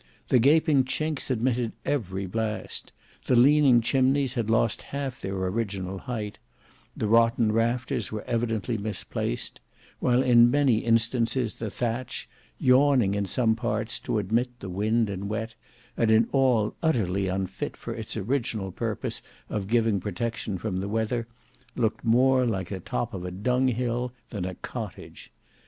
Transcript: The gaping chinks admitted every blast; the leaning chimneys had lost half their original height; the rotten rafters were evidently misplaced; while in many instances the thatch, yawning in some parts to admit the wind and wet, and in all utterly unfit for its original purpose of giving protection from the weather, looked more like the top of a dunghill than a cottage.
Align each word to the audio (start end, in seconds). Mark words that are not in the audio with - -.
The 0.29 0.39
gaping 0.39 0.83
chinks 0.83 1.29
admitted 1.29 1.73
every 1.85 2.25
blast; 2.25 2.91
the 3.25 3.35
leaning 3.35 3.81
chimneys 3.81 4.33
had 4.33 4.49
lost 4.49 4.81
half 4.81 5.21
their 5.21 5.35
original 5.35 5.99
height; 5.99 6.39
the 6.97 7.05
rotten 7.05 7.51
rafters 7.51 8.11
were 8.11 8.23
evidently 8.23 8.79
misplaced; 8.79 9.61
while 9.99 10.23
in 10.23 10.49
many 10.49 10.79
instances 10.79 11.53
the 11.53 11.69
thatch, 11.69 12.27
yawning 12.57 13.13
in 13.13 13.27
some 13.27 13.55
parts 13.55 13.99
to 13.99 14.17
admit 14.17 14.59
the 14.59 14.69
wind 14.71 15.07
and 15.07 15.29
wet, 15.29 15.53
and 15.95 16.09
in 16.09 16.27
all 16.31 16.73
utterly 16.81 17.27
unfit 17.27 17.77
for 17.77 17.93
its 17.93 18.17
original 18.17 18.71
purpose 18.71 19.21
of 19.51 19.67
giving 19.67 19.99
protection 19.99 20.57
from 20.57 20.77
the 20.79 20.89
weather, 20.89 21.27
looked 21.75 22.03
more 22.03 22.43
like 22.43 22.69
the 22.69 22.79
top 22.79 23.13
of 23.13 23.23
a 23.23 23.29
dunghill 23.29 24.11
than 24.31 24.45
a 24.45 24.55
cottage. 24.55 25.31